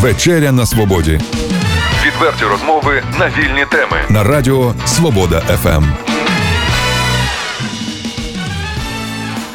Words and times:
Вечеря 0.00 0.52
на 0.52 0.66
свободі. 0.66 1.20
Відверті 2.06 2.44
розмови 2.44 3.02
на 3.18 3.26
вільні 3.28 3.66
теми 3.70 3.96
на 4.08 4.24
Радіо 4.24 4.74
Свобода 4.86 5.40
ФМ. 5.40 5.84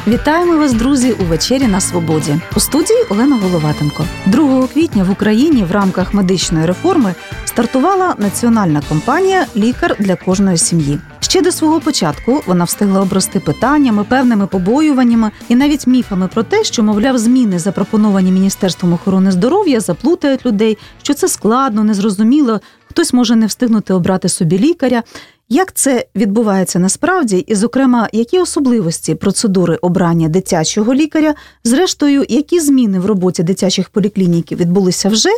Вітаємо 0.07 0.57
вас, 0.57 0.73
друзі, 0.73 1.11
у 1.11 1.23
вечері 1.23 1.67
на 1.67 1.81
свободі. 1.81 2.35
У 2.55 2.59
студії 2.59 3.03
Олена 3.09 3.35
Головатенко. 3.35 4.05
2 4.25 4.67
квітня 4.67 5.03
в 5.03 5.11
Україні 5.11 5.63
в 5.63 5.71
рамках 5.71 6.13
медичної 6.13 6.65
реформи 6.65 7.13
стартувала 7.45 8.15
національна 8.17 8.81
кампанія 8.89 9.45
Лікар 9.55 9.95
для 9.99 10.15
кожної 10.15 10.57
сім'ї. 10.57 10.99
Ще 11.33 11.41
до 11.41 11.51
свого 11.51 11.79
початку 11.79 12.41
вона 12.45 12.63
встигла 12.63 13.01
обрости 13.01 13.39
питаннями, 13.39 14.03
певними 14.03 14.47
побоюваннями 14.47 15.31
і 15.49 15.55
навіть 15.55 15.87
міфами 15.87 16.27
про 16.27 16.43
те, 16.43 16.63
що, 16.63 16.83
мовляв, 16.83 17.17
зміни, 17.17 17.59
запропоновані 17.59 18.31
міністерством 18.31 18.93
охорони 18.93 19.31
здоров'я, 19.31 19.79
заплутають 19.79 20.45
людей, 20.45 20.77
що 21.03 21.13
це 21.13 21.27
складно, 21.27 21.83
незрозуміло. 21.83 22.59
Хтось 22.89 23.13
може 23.13 23.35
не 23.35 23.45
встигнути 23.45 23.93
обрати 23.93 24.29
собі 24.29 24.59
лікаря. 24.59 25.03
Як 25.49 25.73
це 25.73 26.05
відбувається 26.15 26.79
насправді, 26.79 27.37
і, 27.37 27.55
зокрема, 27.55 28.09
які 28.13 28.39
особливості 28.39 29.15
процедури 29.15 29.75
обрання 29.75 30.29
дитячого 30.29 30.93
лікаря, 30.93 31.35
зрештою, 31.63 32.25
які 32.29 32.59
зміни 32.59 32.99
в 32.99 33.05
роботі 33.05 33.43
дитячих 33.43 33.89
поліклініків 33.89 34.57
відбулися 34.57 35.09
вже? 35.09 35.29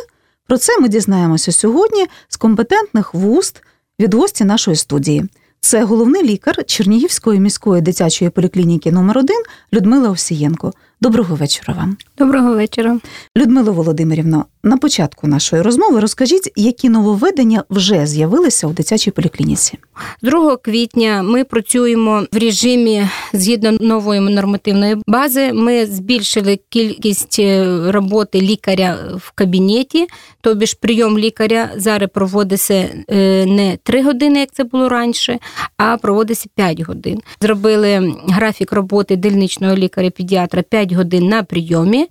Про 0.46 0.58
це 0.58 0.78
ми 0.80 0.88
дізнаємося 0.88 1.52
сьогодні 1.52 2.06
з 2.28 2.36
компетентних 2.36 3.14
вуст 3.14 3.62
від 4.00 4.14
гості 4.14 4.44
нашої 4.44 4.76
студії. 4.76 5.28
Це 5.60 5.84
головний 5.84 6.22
лікар 6.22 6.64
Чернігівської 6.64 7.40
міської 7.40 7.82
дитячої 7.82 8.30
поліклініки 8.30 8.92
номер 8.92 9.18
1 9.18 9.36
Людмила 9.72 10.10
Овсієнко. 10.10 10.72
Доброго 11.00 11.34
вечора 11.34 11.74
вам. 11.74 11.96
Доброго 12.18 12.54
вечора. 12.54 12.98
Людмила 13.36 13.72
Володимирівна, 13.72 14.44
на 14.62 14.76
початку 14.76 15.26
нашої 15.26 15.62
розмови 15.62 16.00
розкажіть, 16.00 16.52
які 16.56 16.88
нововведення 16.88 17.64
вже 17.70 18.06
з'явилися 18.06 18.66
у 18.66 18.72
дитячій 18.72 19.10
поліклініці. 19.10 19.78
2 20.22 20.56
квітня 20.56 21.22
ми 21.22 21.44
працюємо 21.44 22.26
в 22.32 22.38
режимі 22.38 23.08
згідно 23.32 23.72
нової 23.72 24.20
нормативної 24.20 24.96
бази. 25.06 25.52
Ми 25.52 25.86
збільшили 25.86 26.58
кількість 26.68 27.38
е, 27.38 27.78
роботи 27.92 28.40
лікаря 28.40 28.98
в 29.16 29.30
кабінеті, 29.30 30.06
тобі 30.40 30.66
ж 30.66 30.76
прийом 30.80 31.18
лікаря 31.18 31.70
зараз 31.76 32.10
проводиться 32.14 32.88
е, 33.08 33.46
не 33.46 33.78
3 33.82 34.02
години, 34.02 34.40
як 34.40 34.52
це 34.52 34.64
було 34.64 34.88
раніше, 34.88 35.38
а 35.76 35.96
проводиться 35.96 36.48
5 36.54 36.80
годин. 36.80 37.20
Зробили 37.40 38.14
графік 38.28 38.72
роботи 38.72 39.16
дільничного 39.16 39.74
лікаря-педіатра 39.74 40.62
5 40.62 40.85
годин 40.92 41.28
на 41.28 41.42
прийомі. 41.42 42.06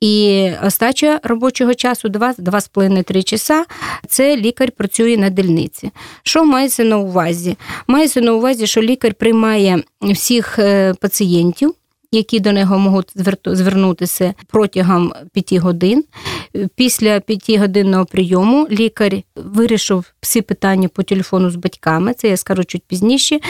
І 0.00 0.46
остача 0.66 1.20
робочого 1.22 1.74
часу 1.74 2.08
2-2,5-3 2.08 3.22
часа. 3.22 3.64
Це 4.08 4.36
лікар 4.36 4.72
працює 4.72 5.16
на 5.16 5.30
дільниці. 5.30 5.90
Що 6.22 6.44
мається 6.44 6.84
на 6.84 6.98
увазі? 6.98 7.56
Мається 7.86 8.20
на 8.20 8.32
увазі, 8.32 8.66
що 8.66 8.82
лікар 8.82 9.14
приймає 9.14 9.82
всіх 10.02 10.58
е, 10.58 10.94
пацієнтів. 11.00 11.74
Які 12.12 12.40
до 12.40 12.52
нього 12.52 12.78
можуть 12.78 13.12
звернутися 13.46 14.34
протягом 14.46 15.12
п'яти 15.32 15.58
годин. 15.58 16.04
Після 16.74 17.20
п'ятигодинного 17.20 18.04
прийому 18.04 18.68
лікар 18.70 19.12
вирішив 19.36 20.04
всі 20.20 20.42
питання 20.42 20.88
по 20.88 21.02
телефону 21.02 21.50
з 21.50 21.56
батьками, 21.56 22.14
це 22.14 22.28
я 22.28 22.36
скажу 22.36 22.64
чуть 22.64 22.82
пізніше, 22.86 23.40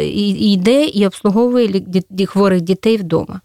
І 0.00 0.52
йде 0.52 0.84
і 0.84 1.06
обслуговує 1.06 1.82
хворих 2.26 2.60
дітей 2.60 2.96
вдома. 2.96 3.40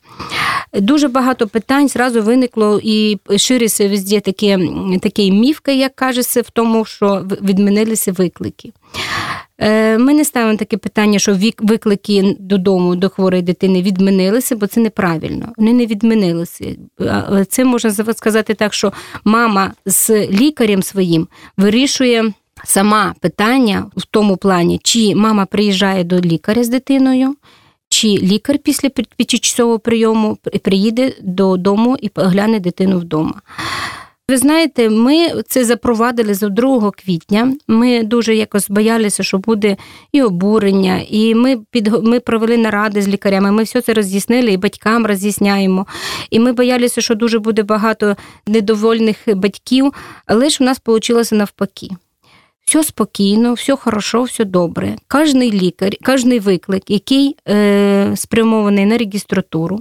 Дуже 0.73 1.07
багато 1.07 1.47
питань 1.47 1.87
зразу 1.87 2.21
виникло 2.21 2.79
і 2.83 3.17
шириться 3.37 3.89
везде 3.89 4.19
таке, 4.19 4.59
такий 5.01 5.31
міфка, 5.31 5.71
як 5.71 5.95
кажеться, 5.95 6.41
в 6.41 6.49
тому, 6.49 6.85
що 6.85 7.25
відмінилися 7.41 8.11
виклики. 8.11 8.71
Е, 9.57 9.97
ми 9.97 10.13
не 10.13 10.25
ставимо 10.25 10.57
таке 10.57 10.77
питання, 10.77 11.19
що 11.19 11.37
виклики 11.59 12.35
додому 12.39 12.95
до 12.95 13.09
хворої 13.09 13.41
дитини 13.41 13.81
відмінилися, 13.81 14.55
бо 14.55 14.67
це 14.67 14.79
неправильно. 14.79 15.53
Вони 15.57 15.73
не 15.73 15.85
відмінилися. 15.85 16.65
Це 17.49 17.65
можна 17.65 18.13
сказати 18.13 18.53
так, 18.53 18.73
що 18.73 18.93
мама 19.23 19.73
з 19.85 20.27
лікарем 20.27 20.83
своїм 20.83 21.27
вирішує 21.57 22.33
сама 22.63 23.15
питання 23.19 23.85
в 23.95 24.05
тому 24.05 24.37
плані, 24.37 24.79
чи 24.83 25.15
мама 25.15 25.45
приїжджає 25.45 26.03
до 26.03 26.19
лікаря 26.19 26.63
з 26.63 26.69
дитиною 26.69 27.35
чи 27.91 28.07
лікар 28.07 28.57
після 28.57 28.89
п'ятичасового 28.89 29.79
прийому 29.79 30.37
приїде 30.61 31.13
додому 31.21 31.97
і 32.01 32.09
погляне 32.09 32.59
дитину 32.59 32.99
вдома. 32.99 33.41
Ви 34.29 34.37
знаєте, 34.37 34.89
ми 34.89 35.43
це 35.47 35.65
запровадили 35.65 36.33
з 36.33 36.49
2 36.49 36.91
квітня. 36.91 37.53
Ми 37.67 38.03
дуже 38.03 38.35
якось 38.35 38.69
боялися, 38.69 39.23
що 39.23 39.37
буде 39.37 39.77
і 40.11 40.21
обурення, 40.21 41.01
і 41.09 41.35
ми 41.35 41.57
під 41.71 42.03
ми 42.03 42.19
провели 42.19 42.57
наради 42.57 43.01
з 43.01 43.07
лікарями. 43.07 43.51
Ми 43.51 43.63
все 43.63 43.81
це 43.81 43.93
роз'яснили 43.93 44.51
і 44.51 44.57
батькам 44.57 45.05
роз'ясняємо. 45.05 45.87
І 46.29 46.39
ми 46.39 46.53
боялися, 46.53 47.01
що 47.01 47.15
дуже 47.15 47.39
буде 47.39 47.63
багато 47.63 48.15
недовольних 48.47 49.17
батьків, 49.35 49.93
але 50.25 50.49
ж 50.49 50.57
у 50.61 50.63
нас 50.63 50.81
вийшло 50.85 51.37
навпаки 51.37 51.89
все 52.71 52.83
спокійно, 52.83 53.53
все 53.53 53.75
хорошо, 53.75 54.23
все 54.23 54.45
добре. 54.45 54.95
Кожний 55.07 55.51
лікар, 55.51 55.89
кожний 56.05 56.39
виклик, 56.39 56.83
який 56.89 57.35
е, 57.49 58.11
спрямований 58.15 58.85
на 58.85 58.97
регістратуру. 58.97 59.79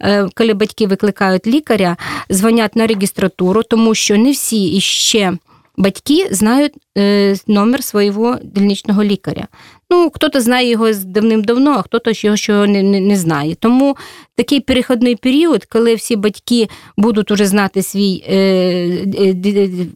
Е, 0.00 0.28
коли 0.34 0.54
батьки 0.54 0.86
викликають 0.86 1.46
лікаря, 1.46 1.96
дзвонять 2.32 2.76
на 2.76 2.86
регістратуру, 2.86 3.62
тому 3.62 3.94
що 3.94 4.16
не 4.16 4.30
всі 4.30 4.76
іще 4.76 5.32
батьки 5.76 6.28
знають 6.30 6.72
е, 6.98 7.36
номер 7.46 7.84
свого 7.84 8.36
дільничного 8.42 9.04
лікаря. 9.04 9.46
Ну, 9.90 10.10
хтось 10.14 10.42
знає 10.42 10.70
його 10.70 10.92
давним-давно, 10.92 11.70
а 11.70 11.82
хтось 11.82 12.24
його 12.24 12.36
ще 12.36 12.66
не, 12.66 12.82
не, 12.82 13.00
не 13.00 13.16
знає. 13.16 13.54
Тому 13.54 13.96
такий 14.34 14.60
переходний 14.60 15.16
період, 15.16 15.64
коли 15.64 15.94
всі 15.94 16.16
батьки 16.16 16.68
будуть 16.96 17.30
уже 17.30 17.46
знати 17.46 17.82
свій. 17.82 18.24
Е, 18.28 18.36
е, 19.18 19.86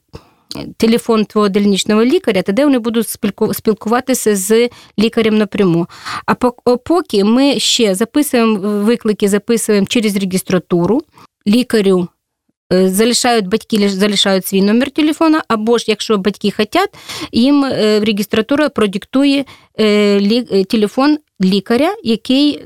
телефон 0.76 1.24
твого 1.24 1.48
дільничного 1.48 2.04
лікаря, 2.04 2.42
тоді 2.42 2.64
вони 2.64 2.78
будуть 2.78 3.08
спілкуватися 3.52 4.36
з 4.36 4.68
лікарем 4.98 5.38
напряму. 5.38 5.86
А 6.26 6.34
поки 6.76 7.24
ми 7.24 7.58
ще 7.58 7.94
записуємо 7.94 8.58
виклики, 8.58 9.28
записуємо 9.28 9.86
через 9.86 10.16
регістратуру, 10.16 11.02
лікарю. 11.46 12.08
Е, 12.72 12.88
залишають 12.88 13.46
батьки 13.46 13.88
залишають 13.88 14.46
свій 14.46 14.62
номер 14.62 14.90
телефона, 14.90 15.42
або 15.48 15.78
ж 15.78 15.84
якщо 15.88 16.18
батьки 16.18 16.50
хочуть, 16.50 16.90
їм 17.32 17.64
е, 17.64 18.00
регістратура 18.00 18.68
продиктує 18.68 19.44
е, 19.80 20.64
телефон 20.64 21.18
лікаря, 21.42 21.94
який 22.04 22.60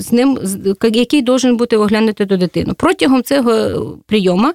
з 0.00 0.12
ним 0.12 0.38
який 0.92 1.22
должен 1.22 1.56
бути 1.56 1.76
оглянути 1.76 2.24
до 2.24 2.36
дитину. 2.36 2.74
Протягом 2.74 3.22
цього 3.22 3.52
прийому 4.06 4.52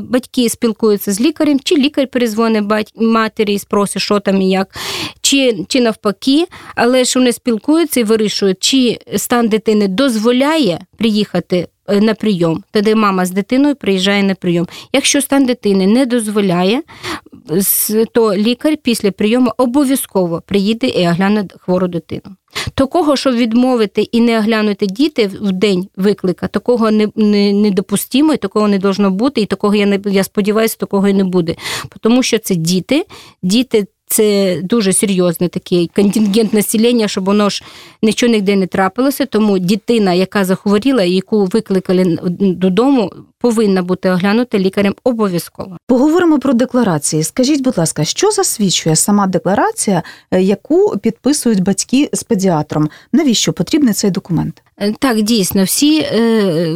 батьки 0.00 0.48
спілкуються 0.48 1.12
з 1.12 1.20
лікарем, 1.20 1.60
чи 1.64 1.76
лікар 1.76 2.08
перезвонить 2.08 2.92
матері 2.96 3.54
і 3.54 3.58
спросить, 3.58 4.02
що 4.02 4.20
там 4.20 4.42
і 4.42 4.50
як, 4.50 4.76
чи 5.20 5.64
чи 5.68 5.80
навпаки, 5.80 6.46
але 6.74 7.04
ж 7.04 7.18
вони 7.18 7.32
спілкуються 7.32 8.00
і 8.00 8.04
вирішують, 8.04 8.58
чи 8.60 8.98
стан 9.16 9.48
дитини 9.48 9.88
дозволяє 9.88 10.80
приїхати. 10.98 11.68
Е, 11.90 12.00
на 12.00 12.14
прийом, 12.14 12.64
тоді 12.70 12.94
мама 12.94 13.26
з 13.26 13.30
дитиною 13.30 13.74
приїжджає 13.74 14.22
на 14.22 14.34
прийом. 14.34 14.68
Якщо 14.92 15.20
стан 15.20 15.46
дитини 15.46 15.86
не 15.86 16.06
дозволяє, 16.06 16.82
то 18.12 18.34
лікар 18.34 18.76
після 18.82 19.10
прийому 19.10 19.52
обов'язково 19.56 20.42
приїде 20.46 20.86
і 20.86 21.08
огляне 21.08 21.44
хвору 21.58 21.88
дитину. 21.88 22.36
Такого, 22.74 23.16
щоб 23.16 23.34
відмовити 23.34 24.02
і 24.02 24.20
не 24.20 24.38
оглянути 24.38 24.86
діти 24.86 25.26
в 25.26 25.52
день 25.52 25.88
виклика, 25.96 26.48
такого 26.48 26.90
не 26.90 27.08
не, 27.16 27.52
недопустимо, 27.52 28.34
і 28.34 28.36
такого 28.36 28.68
не 28.68 28.78
должно 28.78 29.10
бути, 29.10 29.40
і 29.40 29.46
такого 29.46 29.74
я 29.74 29.86
не 29.86 30.00
я 30.06 30.24
сподіваюся, 30.24 30.76
такого 30.78 31.08
і 31.08 31.12
не 31.12 31.24
буде. 31.24 31.56
Тому 32.00 32.22
що 32.22 32.38
це 32.38 32.54
діти, 32.54 33.06
діти 33.42 33.86
це 34.10 34.60
дуже 34.62 34.92
серйозний 34.92 35.48
такий 35.48 35.90
контингент 35.96 36.54
населення, 36.54 37.08
щоб 37.08 37.24
воно 37.24 37.48
ж 37.48 37.64
нічого 38.02 38.32
нігде 38.32 38.56
не 38.56 38.66
трапилося. 38.66 39.26
Тому 39.26 39.58
дитина, 39.58 40.14
яка 40.14 40.44
захворіла, 40.44 41.02
яку 41.02 41.44
викликали 41.44 42.18
додому, 42.40 43.12
повинна 43.40 43.82
бути 43.82 44.10
оглянута 44.10 44.58
лікарем 44.58 44.94
обов'язково. 45.04 45.76
Поговоримо 45.86 46.38
про 46.38 46.52
декларації. 46.52 47.22
Скажіть, 47.22 47.62
будь 47.62 47.78
ласка, 47.78 48.04
що 48.04 48.30
засвідчує 48.30 48.96
сама 48.96 49.26
декларація, 49.26 50.02
е, 50.30 50.42
яку 50.42 50.98
підписують 50.98 51.60
батьки 51.60 52.10
з 52.12 52.22
педіатром? 52.22 52.88
Навіщо 53.12 53.52
потрібний 53.52 53.94
цей 53.94 54.10
документ? 54.10 54.62
Е, 54.78 54.92
так, 54.98 55.22
дійсно, 55.22 55.64
всі 55.64 56.00
е, 56.00 56.66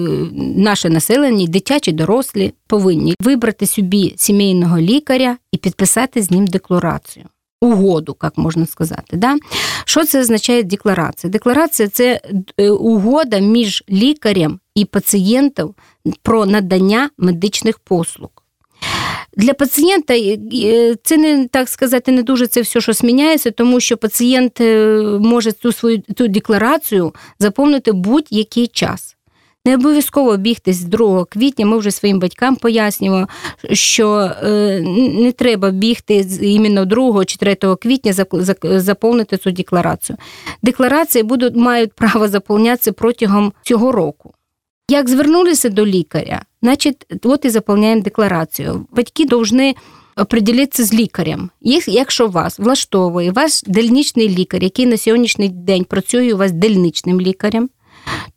наше 0.56 0.90
населення, 0.90 1.46
дитячі, 1.46 1.92
дорослі, 1.92 2.54
повинні 2.66 3.14
вибрати 3.20 3.66
собі 3.66 4.14
сімейного 4.16 4.78
лікаря 4.78 5.36
і 5.52 5.56
підписати 5.56 6.22
з 6.22 6.30
ним 6.30 6.46
декларацію. 6.46 7.26
Угоду, 7.60 8.16
як 8.22 8.38
можна 8.38 8.66
сказати. 8.66 9.16
Да? 9.16 9.36
Що 9.84 10.04
це 10.04 10.20
означає 10.20 10.62
декларація? 10.62 11.30
Декларація 11.30 11.88
це 11.88 12.20
е, 12.60 12.70
угода 12.70 13.38
між 13.38 13.84
лікарем 13.90 14.60
і 14.74 14.84
пацієнтом 14.84 15.74
про 16.22 16.46
надання 16.46 17.10
медичних 17.18 17.78
послуг. 17.78 18.30
Для 19.36 19.54
пацієнта 19.54 20.14
це 21.02 21.16
не 21.16 21.48
так 21.48 21.68
сказати, 21.68 22.12
не 22.12 22.22
дуже 22.22 22.46
це 22.46 22.60
все, 22.60 22.80
що 22.80 22.92
зміняється, 22.92 23.50
тому 23.50 23.80
що 23.80 23.96
пацієнт 23.96 24.60
може 25.20 25.52
цю 25.52 25.72
свою 25.72 26.02
цю 26.16 26.28
декларацію 26.28 27.14
заповнити 27.38 27.92
будь-який 27.92 28.66
час. 28.66 29.16
Не 29.66 29.74
обов'язково 29.74 30.36
бігти 30.36 30.72
з 30.72 30.84
2 30.84 31.24
квітня. 31.24 31.66
Ми 31.66 31.78
вже 31.78 31.90
своїм 31.90 32.18
батькам 32.18 32.56
пояснюємо, 32.56 33.28
що 33.72 34.30
е, 34.42 34.80
не 35.14 35.32
треба 35.32 35.70
бігти 35.70 36.26
іменно 36.40 36.84
2 36.84 37.24
чи 37.24 37.38
3 37.38 37.56
квітня 37.80 38.12
заповнити 38.62 39.36
цю 39.36 39.50
декларацію. 39.50 40.18
Декларації 40.62 41.22
будуть 41.22 41.56
мають 41.56 41.92
право 41.92 42.28
заповнятися 42.28 42.92
протягом 42.92 43.52
цього 43.62 43.92
року. 43.92 44.34
Як 44.90 45.08
звернулися 45.08 45.68
до 45.68 45.86
лікаря, 45.86 46.42
значить, 46.62 47.06
от 47.22 47.44
і 47.44 47.50
заповняємо 47.50 48.02
декларацію. 48.02 48.86
Батьки 48.90 49.26
повинні 49.26 49.76
определитися 50.16 50.84
з 50.84 50.94
лікарем. 50.94 51.50
Якщо 51.86 52.28
вас 52.28 52.58
влаштовує 52.58 53.30
ваш 53.30 53.62
дільничний 53.62 54.28
лікар, 54.28 54.62
який 54.62 54.86
на 54.86 54.96
сьогоднішній 54.96 55.48
день 55.48 55.84
працює 55.84 56.34
у 56.34 56.36
вас 56.36 56.52
дільничним 56.52 57.20
лікарем 57.20 57.68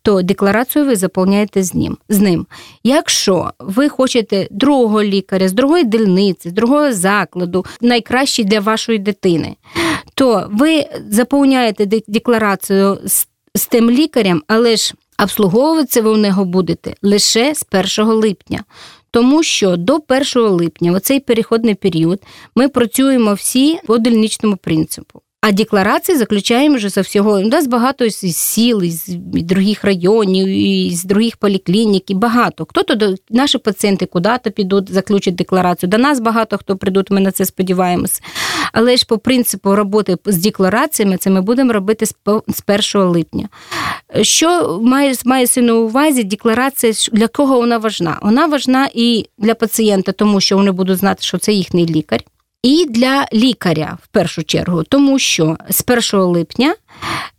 то 0.02 0.22
декларацію 0.22 0.84
ви 0.84 0.96
заповняєте 0.96 1.62
з 1.62 1.74
ним. 1.74 1.98
з 2.08 2.20
ним. 2.20 2.46
Якщо 2.84 3.50
ви 3.58 3.88
хочете 3.88 4.48
другого 4.50 5.02
лікаря, 5.02 5.48
з 5.48 5.52
другої 5.52 5.84
дільниці, 5.84 6.48
з 6.48 6.52
другого 6.52 6.92
закладу, 6.92 7.64
найкращий 7.80 8.44
для 8.44 8.60
вашої 8.60 8.98
дитини, 8.98 9.56
то 10.14 10.48
ви 10.52 10.86
заповняєте 11.08 11.86
декларацію 12.08 12.98
з, 13.04 13.26
з 13.54 13.66
тим 13.66 13.90
лікарем, 13.90 14.42
але 14.46 14.76
ж 14.76 14.94
обслуговуватися 15.22 16.02
ви 16.02 16.10
у 16.10 16.16
нього 16.16 16.44
будете 16.44 16.94
лише 17.02 17.54
з 17.54 17.64
1 17.98 18.12
липня. 18.12 18.64
Тому 19.10 19.42
що 19.42 19.76
до 19.76 19.98
1 20.08 20.42
липня, 20.42 20.92
в 20.92 21.00
цей 21.00 21.20
переходний 21.20 21.74
період, 21.74 22.20
ми 22.54 22.68
працюємо 22.68 23.34
всі 23.34 23.78
по 23.86 23.98
дільничному 23.98 24.56
принципу. 24.56 25.22
А 25.40 25.52
декларації 25.52 26.18
заключаємо 26.18 26.76
вже 26.76 26.88
за 26.88 27.00
всього. 27.00 27.32
У 27.32 27.48
нас 27.48 27.66
багато 27.66 28.04
із 28.04 28.36
сіл, 28.36 28.82
із 28.82 29.04
других 29.34 29.84
районів, 29.84 30.46
із 30.48 31.04
других 31.04 31.36
поліклінік, 31.36 32.10
і 32.10 32.14
багато. 32.14 32.66
Хто-то 32.68 32.94
до 32.94 33.14
наші 33.30 33.58
пацієнти 33.58 34.06
куди-то 34.06 34.50
підуть, 34.50 34.92
заключать 34.92 35.34
декларацію. 35.34 35.90
До 35.90 35.98
нас 35.98 36.20
багато 36.20 36.58
хто 36.58 36.76
прийдуть, 36.76 37.10
ми 37.10 37.20
на 37.20 37.32
це 37.32 37.44
сподіваємося. 37.44 38.20
Але 38.72 38.96
ж 38.96 39.06
по 39.06 39.18
принципу 39.18 39.74
роботи 39.74 40.16
з 40.24 40.36
деклараціями 40.36 41.16
це 41.16 41.30
ми 41.30 41.40
будемо 41.40 41.72
робити 41.72 42.06
з 42.06 42.14
1 42.94 43.08
липня. 43.08 43.48
Що 44.22 44.78
має 44.82 45.14
має 45.24 45.46
на 45.56 45.74
увазі 45.74 46.24
декларація, 46.24 46.92
для 47.12 47.28
кого 47.28 47.60
вона 47.60 47.78
важна? 47.78 48.18
Вона 48.22 48.46
важна 48.46 48.88
і 48.94 49.26
для 49.38 49.54
пацієнта, 49.54 50.12
тому 50.12 50.40
що 50.40 50.56
вони 50.56 50.72
будуть 50.72 50.98
знати, 50.98 51.22
що 51.22 51.38
це 51.38 51.52
їхній 51.52 51.86
лікар 51.86 52.20
і 52.62 52.86
для 52.88 53.26
лікаря 53.32 53.98
в 54.02 54.06
першу 54.06 54.44
чергу, 54.44 54.82
тому 54.82 55.18
що 55.18 55.56
з 55.70 55.84
1 56.12 56.20
липня 56.20 56.74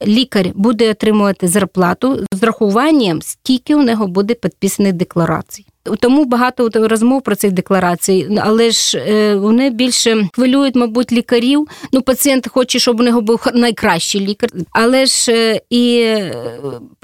лікар 0.08 0.48
буде 0.56 0.92
отримувати 0.92 1.48
зарплату 1.48 2.26
з 2.32 2.44
рахуванням, 2.44 3.22
скільки 3.22 3.76
у 3.76 3.84
нього 3.84 4.08
буде 4.08 4.34
підписаних 4.34 4.94
декларацій. 4.94 5.66
Тому 6.00 6.26
багато 6.26 6.70
розмов 6.74 7.22
про 7.22 7.36
цих 7.36 7.52
декларацій, 7.52 8.38
але 8.42 8.72
ж 8.72 8.98
е, 8.98 9.36
вони 9.36 9.70
більше 9.70 10.30
хвилюють, 10.34 10.76
мабуть, 10.76 11.12
лікарів. 11.12 11.68
Ну, 11.94 12.02
пацієнт 12.02 12.48
хоче, 12.48 12.80
щоб 12.80 13.00
у 13.00 13.04
нього 13.04 13.22
був 13.22 13.46
найкращий 13.54 14.22
лікар, 14.22 14.50
але 14.72 15.06
ж 15.06 15.32
е, 15.32 15.62
і 15.70 16.00
е, 16.00 16.34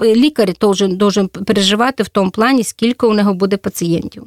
лікар 0.02 0.52
должен 0.88 1.28
переживати 1.28 2.02
в 2.02 2.08
тому 2.08 2.30
плані, 2.30 2.64
скільки 2.64 3.06
у 3.06 3.14
нього 3.14 3.34
буде 3.34 3.56
пацієнтів. 3.56 4.24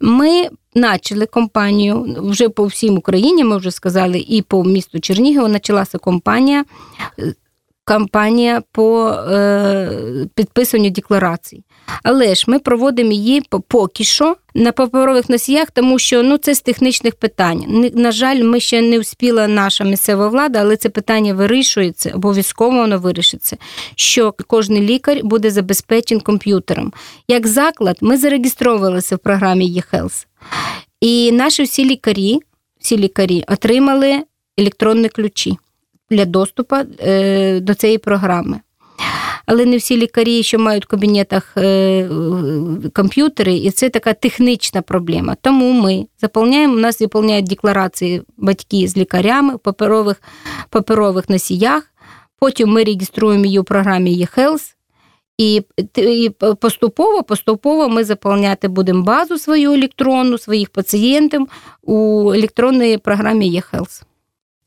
Ми 0.00 0.48
почали 0.72 1.26
компанію 1.26 2.16
вже 2.18 2.48
по 2.48 2.64
всім 2.64 2.96
Україні, 2.96 3.44
ми 3.44 3.56
вже 3.56 3.70
сказали, 3.70 4.18
і 4.28 4.42
по 4.42 4.64
місту 4.64 5.00
Чернігів 5.00 5.52
почалася 5.52 5.98
компанія. 5.98 6.64
Кампанія 7.84 8.62
по 8.72 9.08
е, 9.08 9.88
підписанню 10.34 10.90
декларацій. 10.90 11.64
Але 12.02 12.34
ж 12.34 12.44
ми 12.46 12.58
проводимо 12.58 13.12
її 13.12 13.42
поки 13.68 14.04
що 14.04 14.36
на 14.54 14.72
паперових 14.72 15.28
носіях, 15.28 15.70
тому 15.70 15.98
що 15.98 16.22
ну 16.22 16.38
це 16.38 16.54
з 16.54 16.60
технічних 16.60 17.14
питань. 17.14 17.90
На 17.94 18.12
жаль, 18.12 18.42
ми 18.42 18.60
ще 18.60 18.82
не 18.82 18.98
вспіла 18.98 19.48
наша 19.48 19.84
місцева 19.84 20.28
влада, 20.28 20.60
але 20.60 20.76
це 20.76 20.88
питання 20.88 21.34
вирішується, 21.34 22.12
обов'язково 22.14 22.76
воно 22.76 22.98
вирішиться. 22.98 23.56
Що 23.96 24.34
кожен 24.46 24.76
лікар 24.76 25.20
буде 25.22 25.50
забезпечен 25.50 26.20
комп'ютером. 26.20 26.92
Як 27.28 27.46
заклад, 27.46 27.96
ми 28.00 28.16
зареєструвалися 28.16 29.16
в 29.16 29.18
програмі 29.18 29.82
eHealth. 29.82 30.26
І 31.00 31.32
наші 31.32 31.62
всі 31.62 31.84
лікарі, 31.84 32.38
всі 32.80 32.98
лікарі 32.98 33.44
отримали 33.48 34.22
електронні 34.58 35.08
ключі 35.08 35.56
для 36.12 36.24
доступу 36.24 36.76
е, 37.00 37.60
до 37.60 37.74
цієї 37.74 37.98
програми 37.98 38.60
але 39.46 39.66
не 39.66 39.76
всі 39.76 39.96
лікарі, 39.96 40.42
що 40.42 40.58
мають 40.58 40.84
в 40.84 40.88
кабінетах 40.88 41.56
е, 41.56 42.08
комп'ютери, 42.94 43.54
і 43.54 43.70
це 43.70 43.88
така 43.90 44.12
технічна 44.12 44.82
проблема. 44.82 45.36
Тому 45.40 45.72
ми 45.72 46.06
заповняємо, 46.20 46.74
у 46.74 46.78
нас 46.78 46.98
заповняють 46.98 47.46
декларації 47.46 48.22
батьки 48.36 48.88
з 48.88 48.96
лікарями 48.96 49.54
в 49.54 49.58
паперових, 49.58 50.22
паперових 50.70 51.28
носіях. 51.28 51.82
Потім 52.38 52.68
ми 52.68 52.84
реєструємо 52.84 53.44
її 53.44 53.58
у 53.58 53.64
програмі 53.64 54.26
eHealth, 54.26 54.74
і 55.38 55.62
і 55.96 56.30
поступово 56.60 57.22
поступово 57.22 57.88
ми 57.88 58.04
заповняти 58.04 58.68
будемо 58.68 59.02
базу 59.02 59.38
свою 59.38 59.72
електронну, 59.72 60.38
своїх 60.38 60.70
пацієнтів 60.70 61.46
у 61.82 62.30
електронній 62.32 62.98
програмі 62.98 63.60
eHealth. 63.60 64.02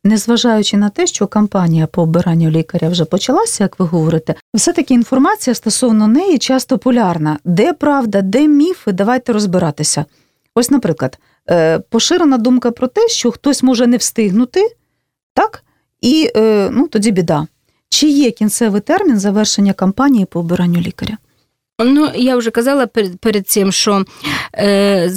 Незважаючи 0.06 0.78
на 0.78 0.90
те, 0.90 1.07
що 1.07 1.28
кампанія 1.28 1.88
по 1.88 2.02
обиранню 2.02 2.50
лікаря 2.50 2.90
вже 2.90 3.06
почалася, 3.06 3.63
як 3.63 3.80
ви 3.80 3.86
говорите, 3.86 4.36
все-таки 4.54 4.94
інформація 4.94 5.54
стосовно 5.54 6.07
неї 6.07 6.38
часто 6.38 6.78
полярна. 6.78 7.40
Де 7.46 7.74
правда, 7.74 8.22
де 8.22 8.48
міфи, 8.48 8.92
давайте 8.92 9.34
розбиратися. 9.34 10.06
Ось, 10.56 10.72
наприклад, 10.72 11.18
е, 11.50 11.80
поширена 11.80 12.38
думка 12.38 12.72
про 12.72 12.88
те, 12.88 13.07
що 13.07 13.31
хтось 13.31 13.63
може 13.63 13.88
не 13.88 13.98
встигнути, 13.98 14.75
так? 15.34 15.63
І 16.02 16.31
е, 16.36 16.69
ну, 16.72 16.88
тоді 16.88 17.12
біда. 17.12 17.48
Чи 17.90 18.08
є 18.08 18.31
кінцевий 18.31 18.81
термін 18.81 19.19
завершення 19.19 19.74
кампанії 19.74 20.25
по 20.25 20.40
обиранню 20.40 20.81
лікаря? 20.81 21.18
Ну, 21.86 22.10
я 22.16 22.36
вже 22.36 22.51
казала 22.51 22.88
перед 22.88 23.19
перед 23.19 23.48
цим, 23.48 23.72
що 23.72 24.06
е, 24.58 25.10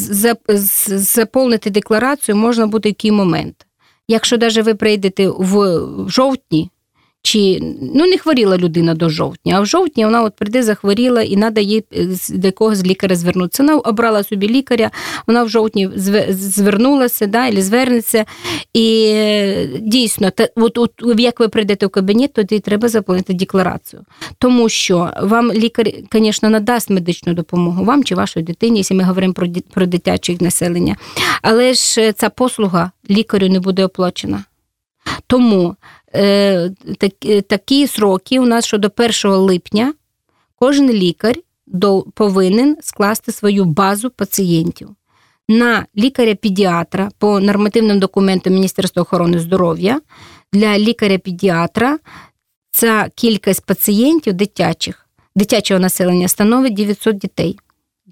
заповнити 0.89 1.70
декларацію 1.70 2.36
можна 2.36 2.67
буде 2.67 2.89
який 2.89 3.13
момент. 3.13 3.68
Якщо 4.08 4.38
навіть 4.38 4.56
ви 4.56 4.74
прийдете 4.74 5.29
в 5.29 5.84
жовтні, 6.08 6.70
чи 7.29 7.61
ну 7.94 8.06
не 8.06 8.19
хворіла 8.19 8.58
людина 8.58 8.94
до 8.94 9.08
жовтня, 9.11 9.55
а 9.56 9.61
в 9.61 9.67
жовтні 9.67 10.05
вона 10.05 10.23
от 10.23 10.37
прийде, 10.37 10.63
захворіла 10.63 11.23
і 11.23 11.37
треба 11.37 11.61
їй 11.61 11.85
до 12.31 12.49
якогось 12.49 12.85
лікаря 12.85 13.17
звернутися. 13.17 13.63
Вона 13.63 13.77
обрала 13.77 14.23
собі 14.23 14.49
лікаря, 14.49 14.91
вона 15.27 15.44
в 15.44 15.49
жовтні 15.49 15.91
звернулася, 16.31 17.27
да, 17.27 17.47
і 17.47 17.63
звернеться. 17.63 18.25
І 18.75 19.05
е, 19.15 19.69
дійсно, 19.81 20.31
та, 20.31 20.49
от, 20.56 20.79
от 20.79 20.93
як 21.19 21.41
ви 21.41 21.49
прийдете 21.49 21.87
в 21.87 21.91
кабінет, 21.91 22.32
тоді 22.32 22.61
треба 22.61 22.89
заповнити 22.89 23.35
декларацію. 23.35 24.03
Тому 24.39 24.69
що 24.69 25.11
вам 25.23 25.53
лікар, 25.53 25.87
звісно, 26.13 26.51
надасть 26.51 26.91
медичну 26.91 27.35
допомогу 27.35 27.85
вам 27.85 28.05
чи 28.05 28.15
вашій 28.15 28.43
дитині, 28.43 28.79
якщо 28.79 28.94
ми 28.94 29.05
говоримо 29.05 29.32
про 29.32 29.47
про 29.75 29.87
дитяче 29.87 30.37
населення. 30.41 30.97
Але 31.43 31.75
ж 31.75 32.01
е, 32.01 32.13
ця 32.13 32.31
послуга 32.31 32.91
лікарю 33.11 33.49
не 33.49 33.61
буде 33.61 33.85
оплачена. 33.85 34.44
Тому 35.27 35.77
Е, 36.15 36.70
е, 37.24 37.43
такі 37.43 37.86
сроки 37.86 38.41
у 38.41 38.46
нас, 38.46 38.67
що 38.67 38.79
до 38.79 38.91
1 38.96 39.36
липня 39.36 39.94
кожен 40.56 40.91
лікар 40.91 41.36
повинен 42.15 42.77
скласти 42.81 43.32
свою 43.32 43.65
базу 43.65 44.10
пацієнтів. 44.10 44.88
На 45.48 45.86
лікаря-педіатра 45.96 47.10
по 47.19 47.41
нормативним 47.41 47.98
документам 47.98 48.53
Міністерства 48.53 49.03
охорони 49.03 49.38
здоров'я 49.38 50.00
для 50.53 50.79
лікаря-педіатра 50.79 51.98
ця 52.70 53.08
кількість 53.15 53.67
пацієнтів 53.67 54.34
дитячих, 54.34 55.06
дитячого 55.36 55.81
населення 55.81 56.29
становить 56.29 56.74
900 56.74 57.19
дітей. 57.19 57.58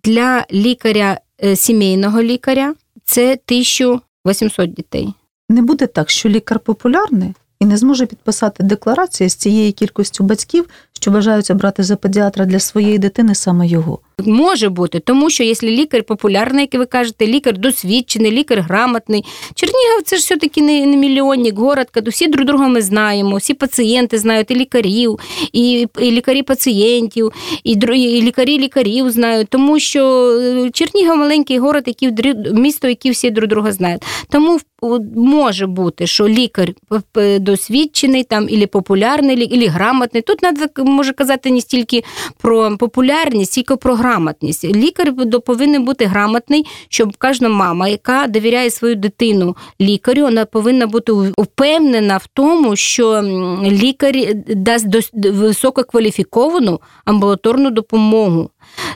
Для 0.04 0.46
лікаря 0.52 1.20
е, 1.44 1.56
сімейного 1.56 2.22
лікаря 2.22 2.74
це 3.04 3.22
1800 3.32 4.74
дітей. 4.74 5.14
Не 5.48 5.62
буде 5.62 5.86
так, 5.86 6.10
що 6.10 6.28
лікар 6.28 6.60
популярний 6.60 7.34
і 7.60 7.66
не 7.66 7.76
зможе 7.76 8.06
підписати 8.06 8.62
декларацію 8.62 9.30
з 9.30 9.34
цією 9.34 9.72
кількістю 9.72 10.24
батьків, 10.24 10.68
що 10.92 11.10
бажаються 11.10 11.54
брати 11.54 11.82
за 11.82 11.96
педіатра 11.96 12.44
для 12.44 12.58
своєї 12.58 12.98
дитини 12.98 13.34
саме 13.34 13.66
його. 13.66 13.98
Може 14.24 14.68
бути, 14.68 15.00
тому 15.00 15.30
що 15.30 15.44
якщо 15.44 15.66
лікар 15.66 16.02
популярний, 16.02 16.68
як 16.72 16.80
ви 16.80 16.86
кажете, 16.86 17.26
лікар 17.26 17.58
досвідчений, 17.58 18.32
лікар 18.32 18.60
грамотний. 18.60 19.24
Чернігів 19.54 20.02
це 20.04 20.16
ж 20.16 20.22
все-таки 20.22 20.62
не, 20.62 20.86
не 20.86 20.96
мільйонник, 20.96 21.58
город, 21.58 21.86
всі 22.06 22.28
друг 22.28 22.46
друга 22.46 22.68
ми 22.68 22.82
знаємо, 22.82 23.36
всі 23.36 23.54
пацієнти 23.54 24.18
знають 24.18 24.50
і 24.50 24.54
лікарів, 24.54 25.18
і, 25.52 25.88
і 26.00 26.10
лікарі 26.10 26.42
пацієнтів, 26.42 27.32
і, 27.64 27.72
і 27.72 28.22
лікарі 28.22 28.58
лікарів 28.58 29.10
знають, 29.10 29.48
тому 29.48 29.78
що 29.78 30.30
е, 30.30 30.70
Чернігів 30.70 31.16
маленький 31.16 31.58
город, 31.58 31.84
який 31.86 32.34
місто, 32.52 32.88
яке 32.88 33.10
всі 33.10 33.30
друг 33.30 33.48
друга 33.48 33.72
знають. 33.72 34.02
Тому 34.30 34.58
може 35.16 35.66
бути, 35.66 36.06
що 36.06 36.28
лікар 36.28 36.72
досвідчений 37.40 38.24
там, 38.24 38.48
ілі 38.48 38.66
популярний, 38.66 39.36
ілі 39.36 39.66
грамотний. 39.66 40.22
Тут 40.22 40.38
треба 40.38 40.68
може 40.78 41.12
казати 41.12 41.50
не 41.50 41.60
стільки 41.60 42.04
про 42.38 42.76
популярність, 42.76 43.52
тільки 43.52 43.76
про 43.76 43.94
грамотність. 43.94 44.05
Лікар 44.64 45.14
повинен 45.46 45.84
бути 45.84 46.04
грамотний, 46.04 46.66
щоб 46.88 47.12
кожна 47.18 47.48
мама, 47.48 47.88
яка 47.88 48.26
довіряє 48.26 48.70
свою 48.70 48.94
дитину 48.94 49.56
лікарю, 49.80 50.22
вона 50.22 50.44
повинна 50.44 50.86
бути 50.86 51.12
впевнена 51.38 52.16
в 52.16 52.26
тому, 52.34 52.76
що 52.76 53.22
лікар 53.62 54.14
дасть 54.48 54.86
висококваліфіковану 55.12 56.80
амбулаторну 57.04 57.70
допомогу. 57.70 58.50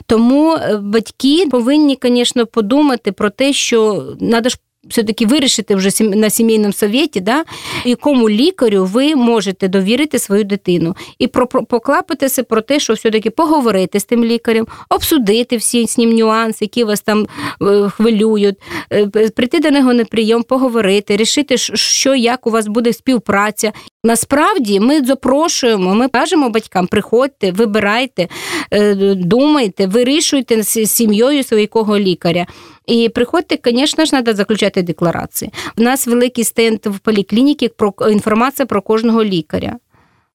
Тому 0.05 0.53
е, 0.53 0.77
батьки 0.77 1.47
повинні, 1.51 1.97
звісно, 2.03 2.45
подумати 2.45 3.11
про 3.11 3.29
те, 3.29 3.53
що 3.53 4.03
треба 4.19 4.49
ж 4.49 4.57
все-таки 4.89 5.25
вирішити 5.25 5.75
вже 5.75 6.03
на 6.03 6.29
сімейному 6.29 6.73
совєті, 6.73 7.19
да, 7.19 7.43
якому 7.85 8.29
лікарю 8.29 8.85
ви 8.85 9.15
можете 9.15 9.67
довірити 9.67 10.19
свою 10.19 10.43
дитину 10.43 10.95
і 11.19 11.27
про, 11.27 11.47
поклапатися 11.47 12.43
про 12.43 12.61
те, 12.61 12.79
що 12.79 12.93
все-таки 12.93 13.29
поговорити 13.29 13.99
з 13.99 14.05
тим 14.05 14.25
лікарем, 14.25 14.67
обсудити 14.89 15.57
всі 15.57 15.87
з 15.87 15.97
ним 15.97 16.15
нюанси, 16.15 16.65
які 16.65 16.83
вас 16.83 17.01
там 17.01 17.27
е, 17.61 17.89
хвилюють, 17.89 18.55
е, 18.93 19.07
прийти 19.07 19.59
до 19.59 19.69
нього 19.69 19.93
на 19.93 20.05
прийом, 20.05 20.43
поговорити, 20.43 21.17
рішити, 21.17 21.57
що 21.57 22.15
як 22.15 22.47
у 22.47 22.51
вас 22.51 22.67
буде 22.67 22.93
співпраця. 22.93 23.71
Насправді 24.03 24.79
ми 24.79 25.05
запрошуємо, 25.05 25.95
ми 25.95 26.07
кажемо 26.07 26.49
батькам, 26.49 26.87
приходьте, 26.87 27.51
вибирайте, 27.51 28.27
е, 28.71 28.95
думайте, 29.15 29.87
вирішуйте 29.87 30.63
з 30.63 30.85
сім'єю 30.85 31.43
свого 31.43 31.99
лікаря. 31.99 32.45
І 32.85 33.09
приходьте, 33.09 33.71
звісно 33.71 34.05
ж, 34.05 34.11
треба 34.11 34.33
заключати 34.33 34.81
декларації. 34.81 35.51
У 35.77 35.81
нас 35.81 36.07
великий 36.07 36.43
стенд 36.43 36.79
в 36.85 36.99
поліклініці 36.99 37.67
про 37.67 37.93
інформація 38.11 38.65
про 38.65 38.81
кожного 38.81 39.23
лікаря. 39.23 39.77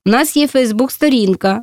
У 0.07 0.11
нас 0.11 0.37
є 0.37 0.49
Фейсбук-сторінка, 0.49 1.62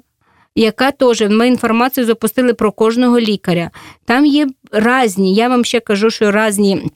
яка 0.56 0.92
теж 0.92 1.22
ми 1.22 1.48
інформацію 1.48 2.06
запустили 2.06 2.54
про 2.54 2.72
кожного 2.72 3.20
лікаря. 3.20 3.72
Там 4.06 4.26
є 4.26 4.48
різні, 4.72 5.36
я 5.36 5.50
вам 5.50 5.66
ще 5.66 5.80
кажу, 5.80 6.10
що 6.10 6.32
різні. 6.32 6.92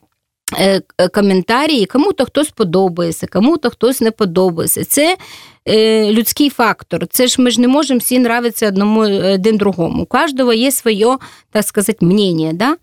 Е, 0.58 0.82
коментарі, 1.14 1.86
кому-то 1.86 2.24
хтось 2.24 2.50
подобається, 2.50 3.26
кому-то 3.26 3.70
хтось 3.70 4.00
не 4.00 4.10
подобається. 4.10 4.84
Це 4.84 5.16
людський 6.12 6.50
фактор. 6.50 7.06
Це 7.06 7.26
ж 7.26 7.42
ми 7.42 7.50
ж 7.50 7.60
не 7.60 7.68
можемо 7.68 7.98
всі 7.98 8.16
нравитися 8.16 8.68
одному 8.68 9.00
один 9.34 9.56
другому. 9.56 10.02
У 10.02 10.06
кожного 10.06 10.52
є 10.52 10.70
своє, 10.70 11.16
так 11.50 11.64
сказати, 11.64 12.06
мнення. 12.06 12.52
Да? 12.52 12.76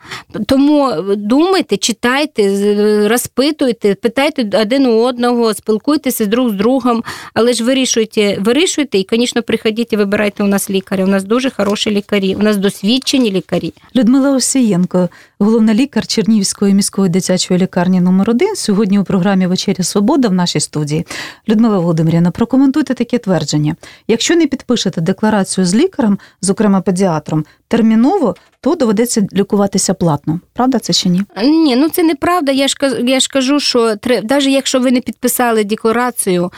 Тому 0.45 0.93
думайте, 1.17 1.77
читайте, 1.77 3.07
розпитуйте, 3.07 3.95
питайте 3.95 4.61
один 4.61 4.85
у 4.85 5.03
одного, 5.03 5.53
спілкуйтеся 5.53 6.25
друг 6.25 6.49
з 6.49 6.53
другом, 6.53 7.03
але 7.33 7.53
ж 7.53 7.63
вирішуйте, 7.63 8.37
вирішуйте 8.39 8.97
і, 8.97 9.07
звісно, 9.11 9.43
приходіть 9.43 9.93
і 9.93 9.97
вибирайте 9.97 10.43
у 10.43 10.47
нас 10.47 10.69
лікаря. 10.69 11.03
У 11.03 11.07
нас 11.07 11.23
дуже 11.23 11.49
хороші 11.49 11.91
лікарі, 11.91 12.35
у 12.35 12.39
нас 12.39 12.57
досвідчені 12.57 13.31
лікарі. 13.31 13.73
Людмила 13.95 14.31
Осієнко, 14.31 15.09
головна 15.39 15.73
лікар 15.73 16.07
Чернігівської 16.07 16.73
міської 16.73 17.09
дитячої 17.09 17.59
лікарні 17.59 18.01
номер 18.01 18.29
1 18.29 18.55
Сьогодні 18.55 18.99
у 18.99 19.03
програмі 19.03 19.47
Вечеря 19.47 19.83
Свобода 19.83 20.27
в 20.27 20.33
нашій 20.33 20.59
студії. 20.59 21.05
Людмила 21.49 21.79
Володимирівна, 21.79 22.31
прокоментуйте 22.31 22.74
прокоментуйте 22.75 22.93
таке 22.93 23.17
твердження. 23.17 23.75
Якщо 24.07 24.35
не 24.35 24.47
підпишете 24.47 25.01
декларацію 25.01 25.65
з 25.65 25.75
лікарем, 25.75 26.19
зокрема 26.41 26.81
педіатром, 26.81 27.45
терміново, 27.67 28.35
то 28.65 28.75
доведеться 28.75 29.27
лікуватися 29.33 29.93
платно. 29.93 30.39
Правда 30.53 30.79
це 30.79 30.93
чи 30.93 31.09
ні? 31.09 31.21
Ні, 31.43 31.75
ну 31.75 31.89
це 31.89 32.03
неправда. 32.03 32.51
Я 32.51 32.67
ж 32.67 32.75
я 33.05 33.19
ж 33.19 33.29
кажу, 33.29 33.59
що 33.59 33.95
навіть 34.29 34.47
якщо 34.47 34.79
ви 34.79 34.91
не 34.91 35.01
підписали 35.01 35.63
декларацію, 35.63 36.51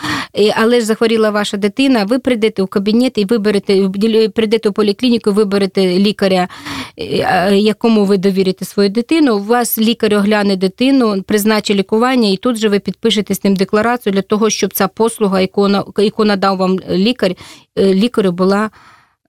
але 0.56 0.80
ж 0.80 0.86
захворіла 0.86 1.30
ваша 1.30 1.58
дитина, 1.58 2.04
ви 2.04 2.20
прийдете 2.20 2.64
у 2.64 2.68
кабінет 2.68 3.18
і 3.18 3.26
виберете, 3.26 3.90
прийдете 4.36 4.70
у 4.70 4.72
поліклініку, 4.72 5.32
виберете 5.32 6.00
лікаря, 6.00 6.48
якому 7.52 8.06
ви 8.06 8.18
довірите 8.18 8.66
свою 8.66 8.90
дитину. 8.90 9.38
У 9.38 9.44
вас 9.44 9.78
лікар 9.78 10.14
огляне 10.14 10.56
дитину, 10.56 11.24
призначить 11.24 11.78
лікування, 11.78 12.30
і 12.30 12.38
тут 12.38 12.58
же 12.58 12.70
ви 12.70 12.80
підпишете 12.80 13.36
з 13.36 13.44
ним 13.44 13.56
декларацію 13.56 14.14
для 14.14 14.22
того, 14.22 14.50
щоб 14.50 14.74
ця 14.74 14.88
послуга, 14.88 15.42
яку 15.42 15.70
яку 15.98 16.26
надав 16.26 16.58
вам 16.58 16.80
лікар, 16.90 17.36
е, 17.78 17.94
лікарю 17.94 18.32
була 18.32 18.70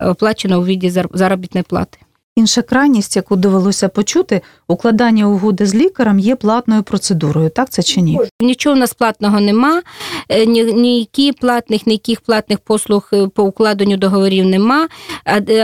оплачена 0.00 0.58
у 0.58 0.64
віді 0.64 0.90
заробітної 1.14 1.64
плати. 1.68 1.99
Інша 2.38 2.62
крайність, 2.62 3.16
яку 3.16 3.37
довелося 3.37 3.88
почути, 3.88 4.40
укладання 4.68 5.28
угоди 5.28 5.66
з 5.66 5.75
лікарем 5.75 6.18
є 6.18 6.37
платною 6.37 6.83
процедурою. 6.83 7.50
Так 7.50 7.71
це 7.71 7.83
чи 7.83 8.00
ні? 8.00 8.21
Нічого 8.40 8.76
в 8.76 8.78
нас 8.78 8.95
платного 8.95 9.40
нема, 9.40 9.83
е, 10.28 10.47
ні, 10.47 10.64
ніяких 10.64 11.35
платних, 11.35 11.87
ніяких 11.87 12.21
платних 12.21 12.59
послуг 12.59 13.09
е, 13.12 13.28
по 13.28 13.42
укладенню 13.42 13.97
договорів 13.97 14.47
нема. 14.47 14.88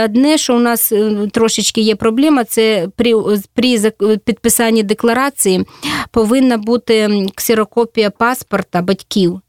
Одне, 0.05 0.37
що 0.37 0.55
у 0.55 0.59
нас 0.59 0.91
е, 0.91 1.29
трошечки 1.31 1.81
є 1.81 1.95
проблема, 1.95 2.43
це 2.43 2.87
при 2.95 3.13
при 3.53 3.91
підписанні 4.17 4.83
декларації 4.83 5.65
повинна 6.11 6.57
бути 6.57 7.27
ксерокопія 7.35 8.09
паспорта 8.09 8.81
батьків 8.81 9.41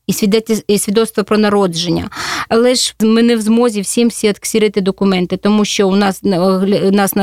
і 0.69 0.79
свідоцтво 0.79 1.25
про 1.25 1.39
народження. 1.39 2.11
Але 2.49 2.75
ж 2.75 2.95
ми 3.01 3.23
не 3.23 3.37
в 3.37 3.41
змозі 3.41 3.81
всім 3.81 4.09
всі 4.09 4.29
відксірити 4.29 4.81
документи, 4.81 5.37
тому 5.37 5.65
що 5.65 5.89
у 5.89 5.97
нас 5.97 6.21
у 6.85 6.91
нас 6.91 7.17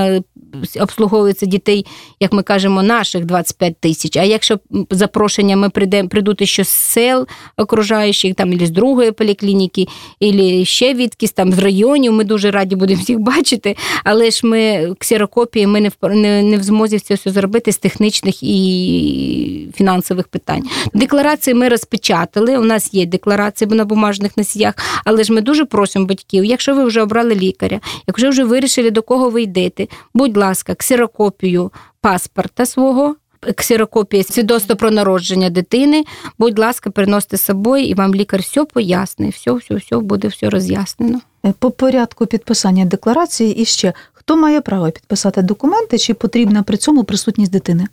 обслуговується 0.79 1.45
дітей, 1.45 1.85
як 2.19 2.33
ми 2.33 2.43
кажемо, 2.43 2.83
наших 2.83 3.25
25 3.25 3.77
тисяч. 3.79 4.17
А 4.17 4.23
якщо 4.23 4.59
запрошення 4.89 5.57
ми 5.57 5.69
прийдемо, 5.69 6.09
прийдуть 6.09 6.47
ще 6.47 6.63
з 6.63 6.69
сел 6.69 7.27
окружаючих, 7.57 8.35
там 8.35 8.65
з 8.65 8.69
другої 8.69 9.11
поліклініки, 9.11 9.87
і 10.19 10.65
ще 10.65 10.93
відкись 10.93 11.31
там 11.31 11.51
з 11.51 11.59
районів, 11.59 12.13
ми 12.13 12.23
дуже 12.23 12.51
раді 12.51 12.75
будемо 12.75 13.01
всіх 13.01 13.19
бачити. 13.33 13.75
Але 14.03 14.31
ж 14.31 14.47
ми 14.47 14.93
ксерокопії, 14.99 15.67
ми 15.67 15.81
не 15.81 15.89
в 15.89 16.15
не, 16.15 16.43
не 16.43 16.57
в 16.57 16.63
змозі 16.63 16.97
все 16.97 17.17
зробити 17.25 17.71
з 17.71 17.77
технічних 17.77 18.43
і 18.43 19.67
фінансових 19.75 20.27
питань. 20.27 20.63
Декларації 20.93 21.53
ми 21.53 21.69
розпечатали. 21.69 22.57
У 22.57 22.63
нас 22.63 22.93
є 22.93 23.05
декларації 23.05 23.69
на 23.71 23.85
бумажних 23.85 24.37
носіях, 24.37 24.73
але 25.05 25.23
ж 25.23 25.33
ми 25.33 25.41
дуже 25.41 25.65
просимо 25.65 26.05
батьків, 26.05 26.45
якщо 26.45 26.75
ви 26.75 26.85
вже 26.85 27.01
обрали 27.01 27.35
лікаря, 27.35 27.79
якщо 28.07 28.29
вже 28.29 28.43
вирішили, 28.43 28.91
до 28.91 29.01
кого 29.01 29.29
ви 29.29 29.41
йдете, 29.41 29.87
будь 30.13 30.37
ласка, 30.37 30.42
ксерокопію 30.51 31.71
паспорта 32.01 32.65
свого. 32.65 33.15
Ксерокопія 33.55 34.23
свідоцтва 34.23 34.75
про 34.75 34.91
народження 34.91 35.49
дитини, 35.49 36.03
будь 36.37 36.59
ласка, 36.59 36.89
приносите 36.89 37.37
з 37.37 37.41
собою, 37.41 37.85
і 37.85 37.93
вам 37.93 38.15
лікар 38.15 38.41
все 38.41 38.65
пояснить, 38.65 39.35
все, 39.35 39.53
все, 39.53 39.75
все 39.75 39.97
буде 39.97 40.27
все 40.27 40.49
роз'яснено. 40.49 41.21
Е, 41.45 41.53
по 41.59 41.71
порядку 41.71 42.25
підписання 42.25 42.85
декларації 42.85 43.55
і 43.55 43.65
ще 43.65 43.93
хто 44.13 44.37
має 44.37 44.61
право 44.61 44.91
підписати 44.91 45.41
документи, 45.41 45.97
чи 45.97 46.13
потрібна 46.13 46.63
при 46.63 46.77
цьому 46.77 47.03
присутність 47.03 47.51
дитини? 47.51 47.87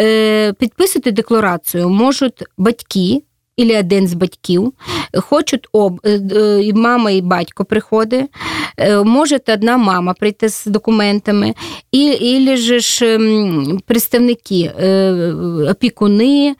Е, 0.00 0.52
Підписати 0.52 1.12
декларацію 1.12 1.88
можуть 1.88 2.44
батьки 2.58 3.22
і 3.56 3.78
один 3.78 4.08
з 4.08 4.14
батьків, 4.14 4.72
хочуть 5.14 5.68
об 5.72 6.00
е, 6.04 6.20
е, 6.36 6.72
мама 6.74 7.10
і 7.10 7.20
батько 7.20 7.64
приходить, 7.64 8.30
може 9.04 9.40
одна 9.48 9.76
мама 9.76 10.14
прийти 10.14 10.48
з 10.48 10.66
документами, 10.66 11.54
і, 11.92 12.06
і 12.06 12.56
ж 12.80 13.18
представники, 13.86 14.70
опікуни. 15.70 16.54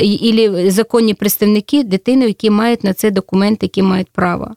І 0.00 0.50
законні 0.70 1.14
представники 1.14 1.84
дитини, 1.84 2.26
які 2.26 2.50
мають 2.50 2.84
на 2.84 2.94
це 2.94 3.10
документи, 3.10 3.66
які 3.66 3.82
мають 3.82 4.08
право. 4.12 4.50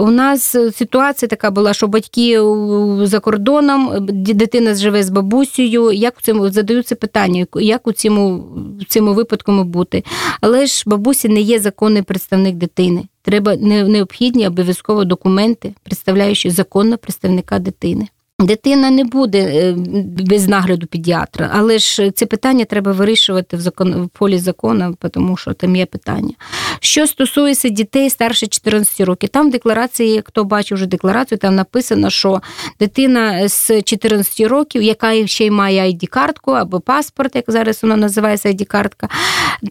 У 0.00 0.10
нас 0.10 0.56
ситуація 0.76 1.28
така 1.28 1.50
була, 1.50 1.74
що 1.74 1.88
батьки 1.88 2.40
за 3.02 3.20
кордоном, 3.20 4.06
дитина 4.08 4.74
живе 4.74 5.02
з 5.02 5.10
бабусею. 5.10 5.92
Як 5.92 6.18
в 6.18 6.22
цьому 6.22 6.50
задаються 6.50 6.94
питання, 6.94 7.46
як 7.54 7.86
у 7.86 7.92
цьому 7.92 8.44
в 8.80 8.84
цьому 8.84 9.14
випадку 9.14 9.64
бути? 9.64 10.04
Але 10.40 10.66
ж 10.66 10.82
бабусі 10.86 11.28
не 11.28 11.40
є 11.40 11.60
законний 11.60 12.02
представник 12.02 12.56
дитини. 12.56 13.04
Треба 13.22 13.56
необхідні 13.56 14.46
обов'язково 14.46 15.04
документи, 15.04 15.74
представляючи 15.82 16.50
законного 16.50 16.98
представника 16.98 17.58
дитини. 17.58 18.08
Дитина 18.38 18.90
не 18.90 19.04
буде 19.04 19.38
е, 19.38 19.74
без 20.30 20.48
нагляду 20.48 20.86
педіатра, 20.86 21.50
але 21.54 21.78
ж 21.78 22.10
це 22.10 22.26
питання 22.26 22.64
треба 22.64 22.92
вирішувати 22.92 23.56
в 23.56 23.60
закон 23.60 24.02
в 24.02 24.08
полі 24.08 24.38
закону, 24.38 24.96
тому 25.10 25.36
що 25.36 25.52
там 25.52 25.76
є 25.76 25.86
питання. 25.86 26.32
Що 26.80 27.06
стосується 27.06 27.68
дітей 27.68 28.10
старше 28.10 28.46
14 28.46 29.00
років, 29.00 29.28
там 29.28 29.48
в 29.48 29.50
декларації, 29.50 30.22
хто 30.24 30.44
бачив 30.44 30.76
вже 30.76 30.86
декларацію, 30.86 31.38
там 31.38 31.54
написано, 31.54 32.10
що 32.10 32.42
дитина 32.80 33.48
з 33.48 33.82
14 33.82 34.40
років, 34.40 34.82
яка 34.82 35.26
ще 35.26 35.46
й 35.46 35.50
має 35.50 35.82
ID-картку 35.82 36.50
або 36.52 36.80
паспорт, 36.80 37.36
як 37.36 37.44
зараз 37.48 37.82
вона 37.82 37.96
називається 37.96 38.48
ID-картка, 38.48 39.08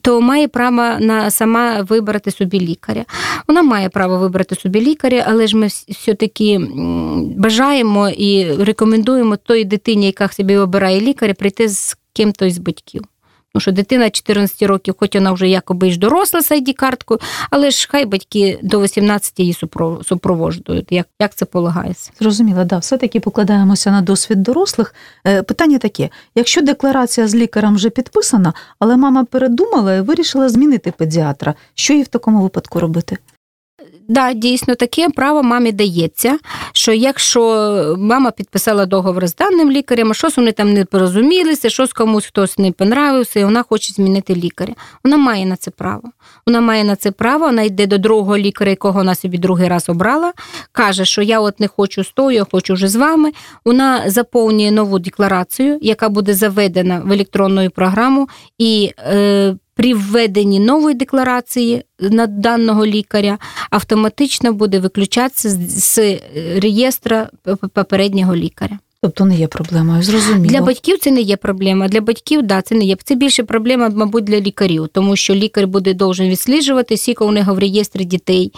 то 0.01 0.21
має 0.21 0.47
право 0.47 0.99
на 0.99 1.31
сама 1.31 1.81
вибрати 1.81 2.31
собі 2.31 2.59
лікаря. 2.59 3.05
Вона 3.47 3.61
має 3.61 3.89
право 3.89 4.17
вибрати 4.17 4.55
собі 4.55 4.81
лікаря, 4.81 5.25
але 5.27 5.47
ж 5.47 5.57
ми 5.57 5.67
все-таки 5.67 6.59
бажаємо 7.37 8.09
і 8.09 8.52
рекомендуємо 8.59 9.37
той 9.37 9.65
дитині, 9.65 10.05
яка 10.05 10.27
собі 10.27 10.57
обирає 10.57 11.01
лікаря, 11.01 11.33
прийти 11.33 11.69
з 11.69 11.97
ким-то 12.13 12.49
з 12.49 12.57
батьків. 12.57 13.03
Тому 13.53 13.61
що 13.61 13.71
дитина 13.71 14.09
14 14.09 14.61
років, 14.61 14.95
хоч 14.99 15.15
вона 15.15 15.31
вже 15.31 15.49
якоби 15.49 15.91
ж 15.91 15.99
доросла 15.99 16.41
з 16.41 16.51
ID-карткою, 16.51 17.19
але 17.49 17.71
ж 17.71 17.87
хай 17.91 18.05
батьки 18.05 18.59
до 18.63 18.81
18 18.81 19.39
її 19.39 19.53
супроводжують, 20.03 20.91
як 20.91 21.07
як 21.19 21.35
це 21.35 21.45
полагається. 21.45 22.11
Зрозуміло, 22.19 22.63
да, 22.63 22.77
все-таки 22.77 23.19
покладаємося 23.19 23.91
на 23.91 24.01
досвід 24.01 24.43
дорослих. 24.43 24.95
Е, 25.27 25.43
питання 25.43 25.77
таке: 25.77 26.09
якщо 26.35 26.61
декларація 26.61 27.27
з 27.27 27.35
лікарем 27.35 27.75
вже 27.75 27.89
підписана, 27.89 28.53
але 28.79 28.97
мама 28.97 29.23
передумала 29.23 29.95
і 29.95 30.01
вирішила 30.01 30.49
змінити 30.49 30.91
педіатра, 30.91 31.53
що 31.73 31.93
їй 31.93 32.03
в 32.03 32.07
такому 32.07 32.41
випадку 32.41 32.79
робити? 32.79 33.17
Да, 34.07 34.33
дійсно 34.33 34.75
таке 34.75 35.09
право 35.09 35.43
мамі 35.43 35.71
дається, 35.71 36.39
що 36.73 36.93
якщо 36.93 37.95
мама 37.99 38.31
підписала 38.31 38.85
договор 38.85 39.27
з 39.27 39.35
даним 39.35 39.71
лікарем, 39.71 40.11
а 40.11 40.13
щось 40.13 40.37
вони 40.37 40.51
там 40.51 40.73
не 40.73 40.85
порозумілися, 40.85 41.69
щось 41.69 41.93
комусь 41.93 42.25
хтось 42.25 42.57
не 42.57 42.71
понравився, 42.71 43.39
і 43.39 43.43
вона 43.43 43.63
хоче 43.63 43.93
змінити 43.93 44.35
лікаря. 44.35 44.73
Вона 45.03 45.17
має 45.17 45.45
на 45.45 45.55
це 45.55 45.71
право. 45.71 46.09
Вона 46.47 46.61
має 46.61 46.83
на 46.83 46.95
це 46.95 47.11
право, 47.11 47.45
вона 47.45 47.61
йде 47.61 47.85
до 47.85 47.97
другого 47.97 48.37
лікаря, 48.37 48.69
якого 48.69 48.99
вона 48.99 49.15
собі 49.15 49.37
другий 49.37 49.67
раз 49.67 49.89
обрала, 49.89 50.33
каже, 50.71 51.05
що 51.05 51.21
я 51.21 51.39
от 51.39 51.59
не 51.59 51.67
хочу 51.67 52.03
з 52.03 52.11
тою, 52.11 52.35
я 52.37 52.45
хочу 52.51 52.73
вже 52.73 52.87
з 52.87 52.95
вами. 52.95 53.31
Вона 53.65 54.09
заповнює 54.09 54.71
нову 54.71 54.99
декларацію, 54.99 55.79
яка 55.81 56.09
буде 56.09 56.33
заведена 56.33 57.01
в 57.05 57.11
електронну 57.11 57.69
програму, 57.69 58.29
і 58.57 58.91
е, 58.99 59.55
при 59.75 59.93
введенні 59.93 60.59
нової 60.59 60.95
декларації 60.95 61.83
на 61.99 62.27
даного 62.27 62.85
лікаря 62.85 63.37
автоматично 63.69 64.53
буде 64.53 64.79
виключатися 64.79 65.49
з 65.67 66.19
реєстра 66.59 67.29
попереднього 67.73 68.35
лікаря. 68.35 68.79
Тобто 69.03 69.25
не 69.25 69.35
є 69.35 69.47
проблемою, 69.47 70.03
зрозуміло. 70.03 70.45
Для 70.45 70.61
батьків 70.61 70.97
це 70.99 71.11
не 71.11 71.21
є 71.21 71.37
проблема. 71.37 71.87
Для 71.87 72.01
батьків, 72.01 72.43
да, 72.43 72.61
це 72.61 72.75
не 72.75 72.85
є. 72.85 72.97
Це 73.03 73.15
більше 73.15 73.43
проблема, 73.43 73.89
мабуть, 73.89 74.23
для 74.23 74.39
лікарів, 74.39 74.87
тому 74.93 75.15
що 75.15 75.35
лікар 75.35 75.67
буде 75.67 75.93
должен 75.93 76.29
відсліджувати, 76.29 76.97
скільки 76.97 77.23
у 77.23 77.31
нього 77.31 77.55
в 77.55 77.59
реєстрі 77.59 78.05
дітей 78.05 78.53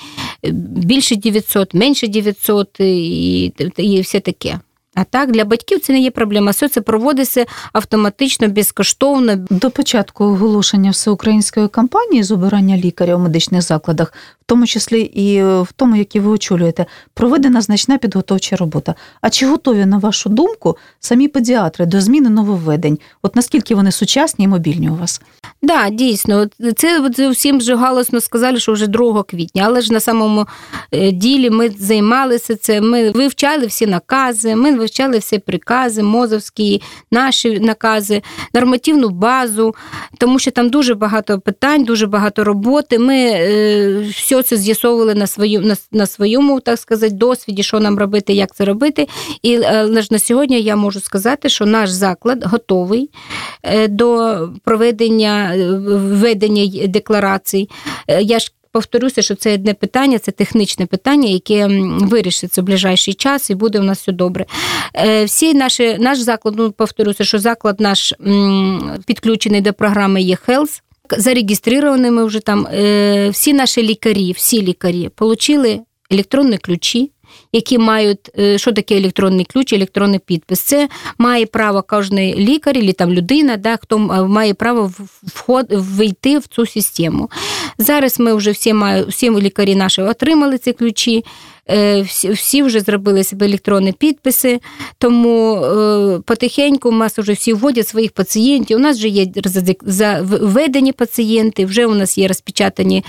більше 0.51 1.15
900, 1.15 1.73
менше 1.73 2.07
900 2.07 2.79
і, 2.79 3.53
і 3.77 4.01
все 4.01 4.19
таке. 4.19 4.59
А 4.95 5.03
так 5.03 5.31
для 5.31 5.45
батьків 5.45 5.79
це 5.79 5.93
не 5.93 5.99
є 5.99 6.11
проблема. 6.11 6.51
Все 6.51 6.69
це 6.69 6.81
проводиться 6.81 7.45
автоматично, 7.73 8.47
безкоштовно. 8.47 9.35
До 9.35 9.71
початку 9.71 10.23
оголошення 10.25 10.91
всеукраїнської 10.91 11.67
кампанії 11.67 12.23
з 12.23 12.31
обирання 12.31 12.77
лікаря 12.77 13.15
у 13.15 13.19
медичних 13.19 13.61
закладах, 13.61 14.13
в 14.41 14.45
тому 14.45 14.67
числі 14.67 15.01
і 15.01 15.43
в 15.43 15.67
тому, 15.75 15.95
який 15.95 16.21
ви 16.21 16.31
очолюєте, 16.31 16.85
проведена 17.13 17.61
значна 17.61 17.97
підготовча 17.97 18.55
робота. 18.55 18.95
А 19.21 19.29
чи 19.29 19.47
готові, 19.47 19.85
на 19.85 19.97
вашу 19.97 20.29
думку, 20.29 20.77
самі 20.99 21.27
педіатри 21.27 21.85
до 21.85 22.01
зміни 22.01 22.29
нововведень? 22.29 22.99
От 23.21 23.35
наскільки 23.35 23.75
вони 23.75 23.91
сучасні 23.91 24.45
і 24.45 24.47
мобільні 24.47 24.89
у 24.89 24.95
вас? 24.95 25.21
Да, 25.61 25.89
дійсно, 25.89 26.47
це 26.75 27.09
всім 27.29 27.57
вже 27.57 27.75
галосно 27.75 28.21
сказали, 28.21 28.59
що 28.59 28.73
вже 28.73 28.87
2 28.87 29.23
квітня, 29.23 29.63
але 29.65 29.81
ж 29.81 29.93
на 29.93 29.99
самому 29.99 30.47
е, 30.91 31.11
ділі 31.11 31.49
ми 31.49 31.69
займалися 31.69 32.55
це. 32.55 32.81
Ми 32.81 33.11
вивчали 33.11 33.65
всі 33.65 33.87
накази, 33.87 34.55
ми 34.55 34.71
вивчали 34.85 35.17
всі 35.17 35.39
прикази, 35.39 36.03
мозовські, 36.03 36.81
наші 37.11 37.59
накази, 37.59 38.21
нормативну 38.53 39.09
базу, 39.09 39.75
тому 40.17 40.39
що 40.39 40.51
там 40.51 40.69
дуже 40.69 40.95
багато 40.95 41.39
питань, 41.39 41.83
дуже 41.83 42.07
багато 42.07 42.43
роботи. 42.43 42.99
Ми 42.99 43.15
е, 43.15 44.09
все 44.09 44.43
це 44.43 44.57
з'ясовували 44.57 45.15
на 45.15 45.27
свою, 45.27 45.61
на, 45.61 45.75
на 45.91 46.05
своєму, 46.05 46.59
так 46.59 46.79
сказати, 46.79 47.13
досвіді, 47.13 47.63
що 47.63 47.79
нам 47.79 47.99
робити, 47.99 48.33
як 48.33 48.55
це 48.55 48.65
робити. 48.65 49.07
І 49.41 49.55
але 49.63 50.01
ж 50.01 50.07
на 50.11 50.19
сьогодні 50.19 50.61
я 50.61 50.75
можу 50.75 50.99
сказати, 50.99 51.49
що 51.49 51.65
наш 51.65 51.89
заклад 51.89 52.43
готовий 52.45 53.09
е, 53.63 53.87
до 53.87 54.37
проведення 54.63 55.53
введення 55.87 56.87
декларацій. 56.87 57.69
Е, 58.07 58.21
я 58.21 58.39
ж 58.39 58.51
повторюся, 58.75 59.21
що 59.21 59.35
це 59.35 59.53
одне 59.53 59.73
питання, 59.73 60.19
це 60.19 60.31
технічне 60.31 60.85
питання, 60.85 61.29
яке 61.29 61.67
вирішиться 61.99 62.61
в 62.61 62.65
ближайший 62.65 63.13
час, 63.13 63.49
і 63.49 63.55
буде 63.55 63.79
у 63.79 63.83
нас 63.83 63.99
все 63.99 64.11
добре. 64.11 64.45
Е, 64.95 65.25
всі 65.25 65.53
наші, 65.53 65.97
Наш 65.99 66.19
заклад, 66.19 66.55
ну 66.57 66.71
повторюся, 66.71 67.23
що 67.23 67.39
заклад 67.39 67.79
наш 67.79 68.13
підключений 69.07 69.61
до 69.61 69.73
програми 69.73 70.21
«Є-Хелс», 70.21 70.81
Зареєстрованими 71.17 72.25
вже 72.25 72.39
там. 72.39 72.67
Е, 72.67 73.29
всі 73.29 73.53
наші 73.53 73.83
лікарі, 73.83 74.31
всі 74.31 74.61
лікарі 74.61 75.09
отримали 75.19 75.79
електронні 76.11 76.57
ключі 76.57 77.11
які 77.51 77.77
мають 77.77 78.31
е, 78.39 78.57
що 78.57 78.71
таке 78.71 78.97
електронний 78.97 79.45
ключ, 79.45 79.73
електронний 79.73 80.19
підпис. 80.19 80.59
Це 80.59 80.89
має 81.17 81.45
право 81.45 81.83
кожен 81.87 82.17
лікар, 82.19 82.77
або 82.77 82.91
там 82.91 83.13
людина, 83.13 83.57
да, 83.57 83.77
хто 83.77 83.99
має 84.27 84.53
право 84.53 84.91
вход 85.23 85.65
вийти 85.69 86.37
в 86.37 86.47
цю 86.47 86.65
систему. 86.65 87.29
Зараз 87.77 88.19
ми 88.19 88.33
вже 88.33 88.51
всі 88.51 88.73
маю, 88.73 89.07
всі 89.07 89.29
лікарі 89.29 89.75
наші 89.75 90.01
отримали 90.01 90.57
ці 90.57 90.73
ключі. 90.73 91.23
Е, 91.71 92.01
всі 92.33 92.63
вже 92.63 92.79
зробили 92.79 93.23
себе 93.23 93.45
електронні 93.45 93.91
підписи, 93.91 94.59
тому 94.97 95.55
е, 95.55 96.19
потихеньку 96.25 96.89
у 96.89 96.91
нас 96.91 97.17
вже 97.17 97.33
всі 97.33 97.53
вводять 97.53 97.87
своїх 97.87 98.11
пацієнтів. 98.11 98.77
У 98.77 98.79
нас 98.81 98.97
вже 98.97 99.07
є 99.07 99.27
введені 100.21 100.91
пацієнти, 100.91 101.65
вже 101.65 101.85
у 101.85 101.95
нас 101.95 102.17
є 102.17 102.27
розпечатані. 102.27 103.03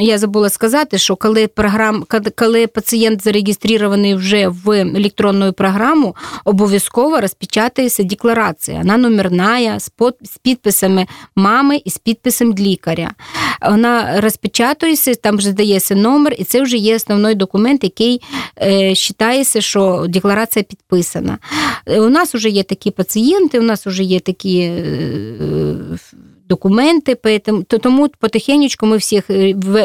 Я 0.00 0.18
забула 0.18 0.50
сказати, 0.50 0.98
що 0.98 1.16
коли 1.16 1.46
програм, 1.46 2.04
коли 2.36 2.66
пацієнт 2.66 3.24
зареєстрований 3.24 4.14
вже 4.14 4.48
в 4.48 4.70
електронну 4.70 5.52
програму, 5.52 6.16
обов'язково 6.44 7.20
розпечатається 7.20 8.02
декларація. 8.02 8.78
Вона 8.78 8.96
номерна 8.96 9.80
з 9.80 10.38
підписами 10.42 11.06
мами 11.36 11.80
і 11.84 11.90
з 11.90 11.98
підписом 11.98 12.54
лікаря. 12.58 13.10
Вона 13.70 14.20
розпечатується, 14.20 15.14
там 15.14 15.36
вже 15.36 15.48
здається 15.48 15.94
номер, 15.94 16.34
і 16.38 16.44
це 16.44 16.62
вже 16.62 16.76
є 16.76 16.96
основний 16.96 17.34
документ 17.34 17.57
документ, 17.58 17.84
який 17.84 18.20
е, 18.56 18.94
вважається, 19.20 19.60
що 19.60 20.06
декларація 20.08 20.62
підписана. 20.62 21.38
Е, 21.86 22.00
у 22.00 22.08
нас 22.08 22.34
вже 22.34 22.48
є 22.48 22.62
такі 22.62 22.90
пацієнти, 22.90 23.58
у 23.58 23.62
нас 23.62 23.86
вже 23.86 24.02
є 24.02 24.20
такі. 24.20 24.58
Е, 24.60 25.74
документи, 26.48 27.14
тому 27.82 28.08
потихеньку 28.18 28.86
ми 28.86 28.96
всіх 28.96 29.24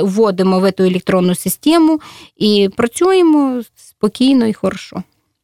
вводимо 0.01 0.59
в 0.59 0.71
цю 0.71 0.83
електронну 0.83 1.35
систему 1.35 1.99
і 2.37 2.69
працюємо 2.77 3.61
спокійно 3.75 4.47
і 4.47 4.53
хорошо. 4.53 5.03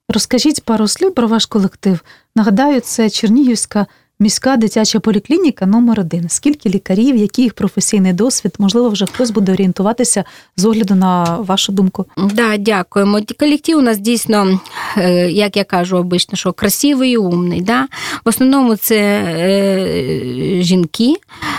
Розкажіть 0.09 0.63
пару 0.63 0.87
слів 0.87 1.13
про 1.13 1.27
ваш 1.27 1.45
колектив. 1.45 1.99
Нагадаю, 2.35 2.81
це 2.81 3.09
Чернігівська 3.09 3.85
Міська 4.21 4.57
дитяча 4.57 4.99
поліклініка 4.99 5.65
номер 5.65 5.99
один. 5.99 6.29
Скільки 6.29 6.69
лікарів, 6.69 7.15
який 7.15 7.43
їх 7.43 7.53
професійний 7.53 8.13
досвід? 8.13 8.55
Можливо, 8.59 8.89
вже 8.89 9.05
хтось 9.05 9.31
буде 9.31 9.51
орієнтуватися 9.51 10.23
з 10.57 10.65
огляду 10.65 10.95
на 10.95 11.37
вашу 11.37 11.71
думку? 11.71 12.05
Да, 12.33 12.57
дякуємо. 12.57 13.19
Колектив 13.39 13.77
у 13.77 13.81
нас 13.81 13.97
дійсно, 13.97 14.59
е, 14.97 15.31
як 15.31 15.57
я 15.57 15.63
кажу, 15.63 15.97
обично, 15.97 16.35
що 16.35 16.53
красивий 16.53 17.11
і 17.11 17.17
умний. 17.17 17.61
Да? 17.61 17.87
В 18.25 18.29
основному 18.29 18.75
це 18.75 18.97
е, 18.97 20.63
жінки. 20.63 21.13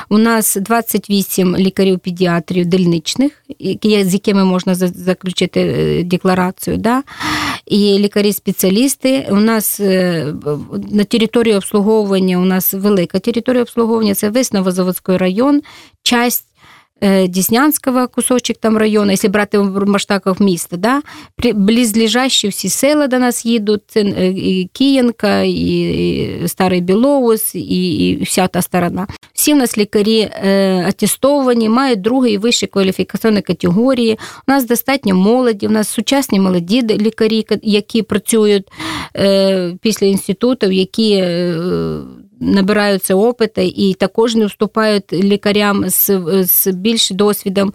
У 0.08 0.18
нас 0.18 0.56
28 0.56 1.56
лікарів-педіатрів 1.56 2.66
дільничних, 2.66 3.32
з 3.82 4.14
якими 4.14 4.44
можна 4.44 4.74
заключити 4.74 5.60
е, 5.60 6.02
декларацію. 6.02 6.76
Да? 6.76 7.02
І 7.66 7.98
лікарі-спеціалісти. 7.98 9.32
У 9.32 9.36
нас 9.36 9.80
на 10.90 11.04
території 11.08 11.56
обслуговування 11.56 12.38
нас 12.50 12.74
велика 12.74 13.18
територія 13.18 13.62
обслуговування, 13.62 14.14
це 14.14 14.30
весь 14.30 14.52
Новозаводський 14.52 15.16
район, 15.16 15.62
часть 16.02 16.46
Діснянського 17.28 18.08
кусочок 18.08 18.56
там 18.56 18.76
району, 18.76 19.10
якщо 19.10 19.28
брати 19.28 19.58
в 19.58 19.88
масштабах 19.88 20.40
міста, 20.40 20.76
да, 20.76 21.02
близлежащі 21.54 22.48
всі 22.48 22.68
села 22.68 23.06
до 23.06 23.18
нас 23.18 23.46
їдуть, 23.46 23.82
це 23.86 24.00
і 24.36 24.70
Київка, 24.72 25.42
і 25.42 26.42
Старий 26.46 26.80
Білоус, 26.80 27.54
і, 27.54 28.08
і 28.08 28.22
вся 28.22 28.46
та 28.46 28.62
сторона. 28.62 29.06
Всі 29.32 29.54
в 29.54 29.56
нас 29.56 29.78
лікарі 29.78 30.30
атестовані, 30.86 31.68
мають 31.68 32.00
другий 32.00 32.38
вищі 32.38 32.66
кваліфікаційні 32.66 33.42
категорії. 33.42 34.18
У 34.48 34.52
нас 34.52 34.66
достатньо 34.66 35.14
молоді, 35.14 35.66
у 35.66 35.70
нас 35.70 35.88
сучасні 35.88 36.40
молоді 36.40 36.82
лікарі, 36.82 37.46
які 37.62 38.02
працюють 38.02 38.68
після 39.80 40.06
інститутів, 40.06 40.72
які 40.72 41.24
набираються 42.40 43.14
опити 43.14 43.66
і 43.66 43.94
також 43.94 44.34
не 44.34 44.46
вступають 44.46 45.12
лікарям 45.12 45.84
з 45.88 46.10
з 46.44 46.66
більш 46.66 47.10
досвідом 47.10 47.72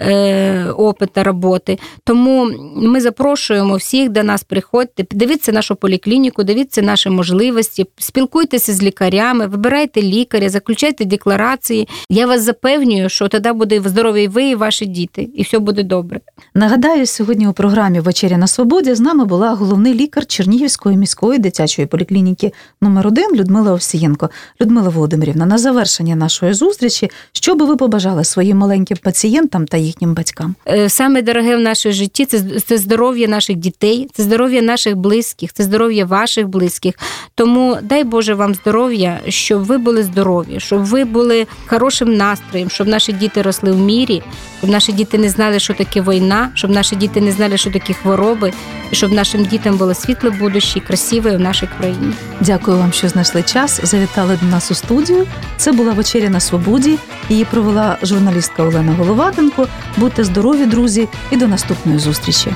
е, 0.00 0.64
опита 0.70 1.24
роботи. 1.24 1.78
Тому 2.04 2.50
ми 2.76 3.00
запрошуємо 3.00 3.76
всіх 3.76 4.08
до 4.08 4.22
нас 4.22 4.44
приходьте, 4.44 5.04
дивіться 5.10 5.52
нашу 5.52 5.76
поліклініку, 5.76 6.44
дивіться 6.44 6.82
наші 6.82 7.10
можливості, 7.10 7.86
спілкуйтеся 7.98 8.72
з 8.72 8.82
лікарями, 8.82 9.46
вибирайте 9.46 10.02
лікаря, 10.02 10.48
заключайте 10.48 11.04
декларації. 11.04 11.88
Я 12.10 12.26
вас 12.26 12.42
запевнюю, 12.42 13.08
що 13.08 13.28
тоді 13.28 13.52
буде 13.52 13.80
здорові 13.84 14.28
ви 14.28 14.44
і 14.44 14.54
ваші 14.54 14.86
діти, 14.86 15.28
і 15.34 15.42
все 15.42 15.58
буде 15.58 15.82
добре. 15.82 16.20
Нагадаю, 16.54 17.06
сьогодні 17.06 17.48
у 17.48 17.52
програмі 17.52 18.00
Вечеря 18.00 18.38
на 18.38 18.46
свободі 18.46 18.94
з 18.94 19.00
нами 19.00 19.24
була 19.24 19.54
головний 19.54 19.94
лікар 19.94 20.26
Чернігівської 20.26 20.96
міської 20.96 21.38
дитячої 21.38 21.86
поліклініки 21.86 22.52
номер 22.80 23.06
1 23.06 23.34
Людмила 23.34 23.72
Овсієнко. 23.72 24.05
Сергієнко. 24.06 24.30
Людмила 24.60 24.88
Володимирівна, 24.88 25.46
на 25.46 25.58
завершення 25.58 26.16
нашої 26.16 26.52
зустрічі, 26.52 27.10
що 27.32 27.54
би 27.54 27.66
ви 27.66 27.76
побажали 27.76 28.24
своїм 28.24 28.58
маленьким 28.58 28.96
пацієнтам 29.02 29.66
та 29.66 29.76
їхнім 29.76 30.14
батькам? 30.14 30.54
Е, 30.68 30.88
саме 30.88 31.22
дороге 31.22 31.56
в 31.56 31.60
нашій 31.60 31.92
житті 31.92 32.26
це, 32.26 32.40
це 32.66 32.78
здоров'я 32.78 33.28
наших 33.28 33.56
дітей, 33.56 34.08
це 34.12 34.22
здоров'я 34.22 34.62
наших 34.62 34.96
близьких, 34.96 35.52
це 35.52 35.62
здоров'я 35.62 36.04
ваших 36.04 36.48
близьких. 36.48 36.94
Тому 37.34 37.78
дай 37.82 38.04
Боже 38.04 38.34
вам 38.34 38.54
здоров'я, 38.54 39.20
щоб 39.28 39.64
ви 39.64 39.78
були 39.78 40.02
здорові, 40.02 40.60
щоб 40.60 40.84
ви 40.84 41.04
були 41.04 41.46
хорошим 41.66 42.16
настроєм, 42.16 42.70
щоб 42.70 42.88
наші 42.88 43.12
діти 43.12 43.42
росли 43.42 43.72
в 43.72 43.78
мірі, 43.78 44.22
щоб 44.58 44.70
наші 44.70 44.92
діти 44.92 45.18
не 45.18 45.28
знали, 45.28 45.58
що 45.58 45.74
таке 45.74 46.00
війна, 46.00 46.50
щоб 46.54 46.70
наші 46.70 46.96
діти 46.96 47.20
не 47.20 47.32
знали, 47.32 47.56
що 47.56 47.70
таке 47.70 47.92
хвороби, 47.92 48.52
і 48.92 48.94
щоб 48.96 49.12
нашим 49.12 49.44
дітям 49.44 49.76
було 49.76 49.94
світле 49.94 50.30
будуще, 50.30 50.80
красиве 50.80 51.36
в 51.36 51.40
нашій 51.40 51.68
країні. 51.78 52.12
Дякую 52.40 52.78
вам, 52.78 52.92
що 52.92 53.08
знайшли 53.08 53.42
час 53.42 53.80
завітали 53.96 54.38
до 54.42 54.46
нас 54.46 54.70
у 54.70 54.74
студію. 54.74 55.26
Це 55.56 55.72
була 55.72 55.92
вечеря 55.92 56.28
на 56.28 56.40
свободі. 56.40 56.98
Її 57.28 57.44
провела 57.44 57.98
журналістка 58.02 58.62
Олена 58.62 58.92
Головатенко. 58.92 59.68
Будьте 59.96 60.24
здорові, 60.24 60.66
друзі, 60.66 61.08
і 61.30 61.36
до 61.36 61.46
наступної 61.48 61.98
зустрічі. 61.98 62.52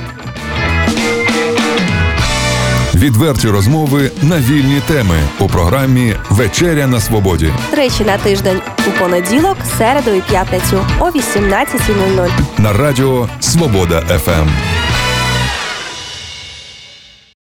Відверті 2.95 3.49
розмови 3.49 4.11
на 4.23 4.39
вільні 4.39 4.81
теми 4.87 5.17
у 5.39 5.49
програмі 5.49 6.15
Вечеря 6.31 6.87
на 6.87 7.01
свободі. 7.01 7.53
Тричі 7.71 8.05
на 8.05 8.19
тиждень 8.19 8.61
у 8.89 9.01
понеділок, 9.01 9.57
середу 9.79 10.11
і 10.11 10.21
п'ятницю 10.21 10.87
о 11.01 11.05
18.00 11.05 12.29
на 12.59 12.73
радіо 12.73 13.29
Свобода 13.41 14.01
ФМ. 14.01 14.80